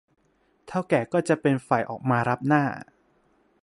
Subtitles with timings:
[0.67, 2.63] เถ้าแก่ก็จะเป็นฝ่ายออกมารับหน้า